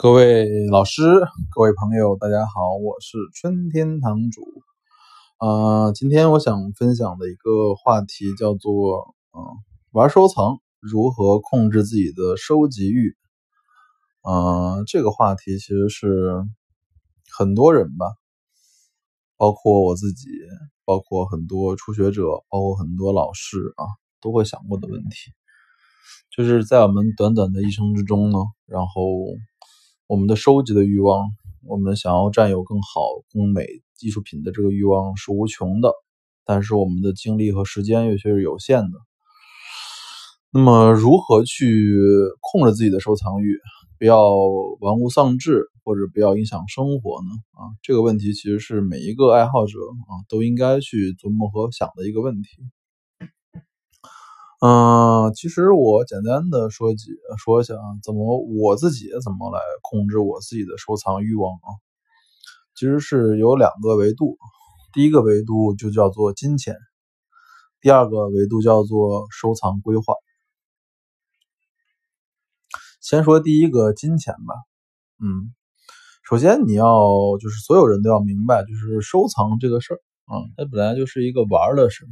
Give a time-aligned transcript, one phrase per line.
[0.00, 1.02] 各位老师、
[1.50, 4.44] 各位朋友，大家好，我是春天堂主。
[5.40, 9.42] 呃，今天我想分享的一个话题叫做“嗯，
[9.90, 13.16] 玩收藏如何控制自己的收集欲”。
[14.22, 16.44] 呃，这个话题其实是
[17.36, 18.06] 很多人吧，
[19.36, 20.28] 包括我自己，
[20.84, 23.82] 包括很多初学者，包括很多老师啊，
[24.20, 25.32] 都会想过的问题。
[26.30, 29.02] 就是在我们短短的一生之中呢，然后。
[30.08, 31.32] 我们的收集的欲望，
[31.66, 33.66] 我们想要占有更好、更美
[34.00, 35.92] 艺术品的这个欲望是无穷的，
[36.46, 38.92] 但是我们的精力和时间又却是有限的。
[40.50, 41.94] 那么，如何去
[42.40, 43.58] 控制自己的收藏欲，
[43.98, 44.34] 不要
[44.80, 47.28] 玩物丧志，或者不要影响生活呢？
[47.52, 52.48] 啊，这个问题其实是每一个爱好者啊都应该去琢磨和想的一个问题。
[54.60, 61.70] 嗯，其实我简单的说几说一下啊，怎么我自己怎么来控制我自己的收藏欲望啊？
[62.74, 64.36] 其实是有两个维度，
[64.92, 66.76] 第一个维度就叫做金钱，
[67.80, 70.14] 第二个维度叫做收藏规划。
[73.00, 74.54] 先说第一个金钱吧，
[75.20, 75.54] 嗯，
[76.28, 76.88] 首先你要
[77.40, 82.08] 就是所有人都要明白，就是收藏这个事儿啊，它本来就是一个玩的事。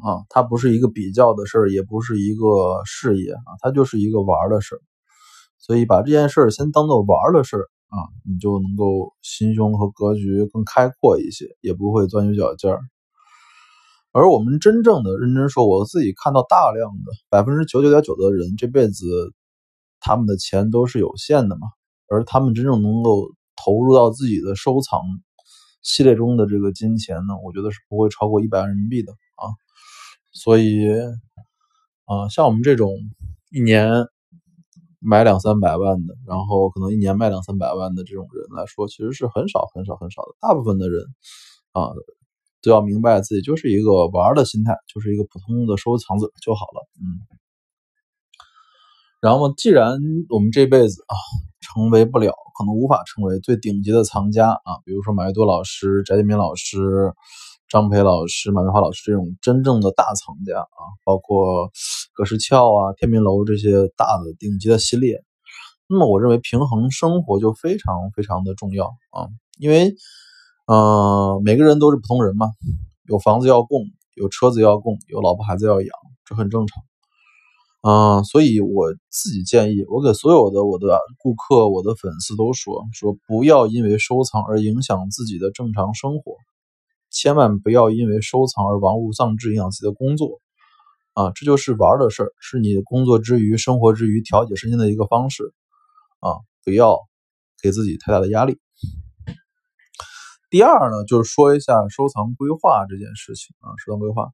[0.00, 4.80] 啊，它不是一个比较的事儿，也不是一个事业啊，它就是一个玩的事儿。
[5.58, 12.80] 所以把这件事儿先当做玩的事儿啊，你就能够心胸和格局更开阔一些，也不会钻牛角尖儿。
[14.12, 19.06] 而我们真正的认真说，我自己看到大量的百分之九九点九的人，这辈子
[20.00, 21.68] 他们的钱都是有限的嘛，
[22.08, 25.00] 而他们真正能够投入到自己的收藏
[25.82, 29.12] 系列中的这个金钱呢，我觉得是不会超过一百万人民币的。
[30.32, 30.88] 所以，
[32.06, 32.90] 啊，像我们这种
[33.50, 33.86] 一年
[34.98, 40.28] 买两三百万的，然后可能一年卖两三百万的这种人来说，其实是很少很少很少的。
[40.40, 41.04] 大部分的人
[41.72, 41.92] 啊，
[42.62, 46.88] 都要明白自己就是一个玩的心态，就是一个普通的收藏者就好了。
[47.00, 47.20] 嗯。
[49.20, 49.98] 然后，既然
[50.30, 51.14] 我们这辈子啊，
[51.60, 57.12] 成为不了，可能无法成为最顶级的藏家啊，比如说马未都老师、翟建民老师。
[57.72, 61.70] 张培老师、马明华老师这种真正的大藏家啊，包括
[62.12, 65.24] 葛石翘啊、天明楼这些大的顶级的系列，
[65.88, 69.94] 那么我认为平衡生活就非常非常的重要啊，因为，
[70.66, 72.48] 呃，每个人都是普通人嘛，
[73.08, 75.88] 有房子要供，有车子要供，有老婆孩子要养，
[76.26, 76.82] 这很正常，
[77.90, 86.36] 啊，所以我自己建议，我给所有的我的顾客、我的粉丝都说说，不要因为收藏而影响自己的正常生活。
[87.22, 90.40] 千万不要因为收藏而玩物丧志，影响自己的工作
[91.12, 91.30] 啊！
[91.36, 95.54] 这就是玩的事儿，是你工作之余、生活之余调节身心的一个方式
[96.18, 96.34] 啊！
[96.64, 96.98] 不要
[97.62, 98.58] 给自己太大的压力。
[100.50, 103.70] 第二呢，就是说一下收藏规划这件事情啊。
[103.78, 104.28] 收藏规划，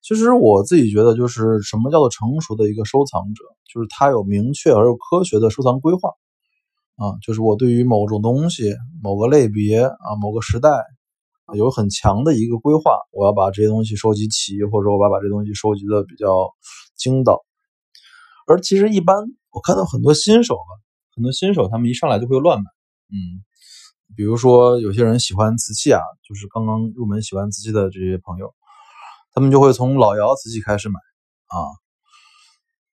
[0.00, 6.08] 其实我自己觉得，就是什么叫做成熟的一个收藏者，就是他有明确而又科学的收藏规划
[6.96, 7.12] 啊。
[7.20, 10.70] 就是我对于某种东西、某个类别啊、某个时代。
[11.54, 16.50] 有很强的一个规划，我要把这些东西收集齐，或者说我要把这些东西收集的比较
[16.96, 17.44] 精到。
[18.48, 19.16] 而其实一般
[19.50, 20.60] 我看到很多新手吧，
[21.14, 22.64] 很多新手他们一上来就会乱买，
[23.10, 23.44] 嗯，
[24.16, 28.52] 比如说有些人喜欢瓷器啊，就是刚刚入门喜欢瓷器的这些朋友，
[29.32, 30.98] 他们就会从老窑瓷器开始买
[31.46, 31.56] 啊，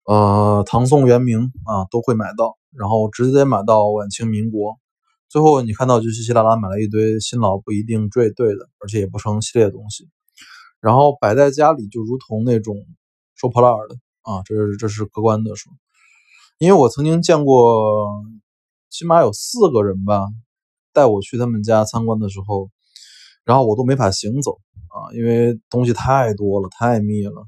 [0.05, 4.77] 呃，唐宋元明啊都会买到，然后直接买到晚清民国。
[5.33, 10.07] 最后你看到就稀稀拉拉买了一堆新老不一定最对的，而且也不成系列的东西，
[10.79, 12.75] 然后摆在家里就如同那种
[13.33, 15.73] 收破烂的啊，这是这是客观的说，
[16.59, 18.23] 因为我曾经见过，
[18.91, 20.27] 起码有四个人吧，
[20.93, 22.69] 带我去他们家参观的时候，
[23.43, 27.47] 然后我都没法行走啊，因为东西太多了，太密了，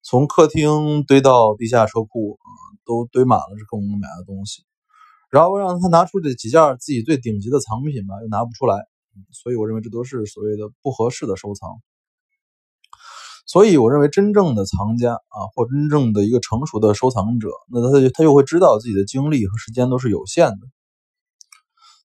[0.00, 2.48] 从客厅堆到地下车库啊，
[2.86, 4.64] 都堆满了这各种买的东西。
[5.30, 8.76] 然后让他拿出这几件自己最顶级的藏品吧，又拿不出来，
[9.30, 11.68] 所以我认为这都是所谓的不合适的收藏。
[13.46, 20.66] 所以我认为真正的藏家啊，或真正的一个成熟的收藏者，那他他又会知道自己的精力和时间都是有限的，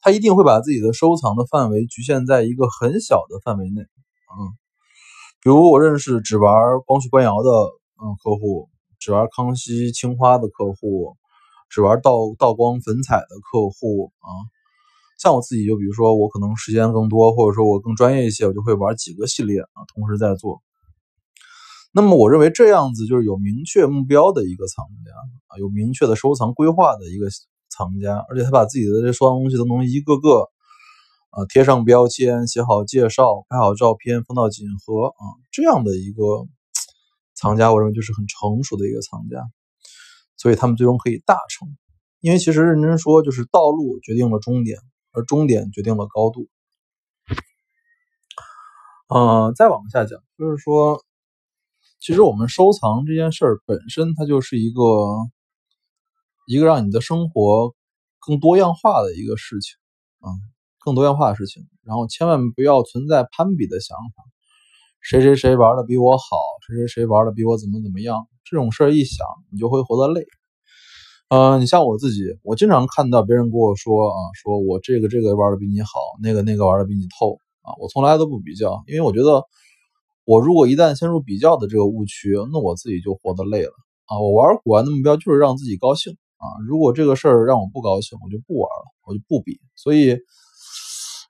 [0.02, 3.82] 他一定会把自己的收藏的范围局限在一个很小的范围内。
[3.82, 4.52] 嗯，
[5.42, 6.54] 比如我认识只玩
[6.86, 11.16] 光绪官窑的嗯客户，只玩康熙青花的客户。
[11.70, 14.28] 只玩道道光粉彩的客户啊，
[15.20, 20.62] 像我自己就比如说我可能时间更多，或者说我更专业一些，我就会玩几个系列啊，同时在做。
[21.92, 25.12] 那么我认为这样子就是有明确目标的一个藏家
[25.48, 27.28] 啊，有明确的收藏规划的一个
[27.70, 30.50] 藏家，而且他把自己的这收藏东西都能一个个
[31.32, 36.48] 啊贴上标签，写好介绍，拍好照片，封到锦盒啊，这样的一个
[37.36, 39.42] 藏家，我认为就是很成熟的一个藏家，
[40.40, 41.68] 所以他们最终可以大成。
[42.22, 44.80] 因为其实认真说，就是道路决定了终点，
[45.12, 46.50] 而终点决定了高度。
[49.08, 51.04] 呃，再往下讲，就是说，
[52.00, 54.82] 其实我们收藏这件事儿本身，它就是一个
[56.46, 57.74] 一个让你的生活
[58.20, 59.78] 更多样化的一个事情
[60.20, 60.28] 啊，
[60.80, 61.68] 更多样化的事情。
[61.84, 64.24] 然后千万不要存在攀比的想法，
[65.02, 66.26] 谁谁谁玩的比我好，
[66.68, 70.26] 谁谁谁玩的比我怎么怎么样，这种事儿一想，你就会活得累。
[71.30, 75.90] 呃，你像我自己，我经常看到别人跟我说啊，说我这个这个玩的比你好，
[76.22, 79.44] 那个那个玩的比你透啊，我从来都不比较，因为我觉得
[80.26, 83.72] 我如果一旦陷入比较的这个误区，那我自己就活得累了
[84.06, 84.20] 啊。
[84.20, 89.60] 我玩古玩的目标就是让自己高兴啊，如果这个事儿让我不高兴，我就不玩了，我就不比。
[89.76, 90.18] 所以，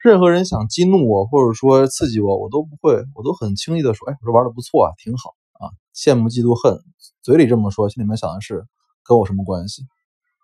[0.04, 6.80] 任何人想激怒我或者说刺激我，我都不会，我都很轻易的说，哎，我这玩的不错啊，挺好啊，羡慕嫉妒恨，
[7.22, 8.66] 嘴里这么说，心里面想的是。
[9.02, 9.82] 跟我什么关系，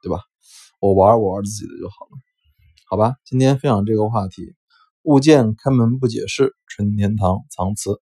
[0.02, 0.22] 对吧？
[0.80, 2.18] 我玩我玩自己的就好了，
[2.90, 3.14] 好吧？
[3.24, 4.56] 今天分享这个话题，
[5.04, 8.02] 物见开门不解释，纯天堂藏词。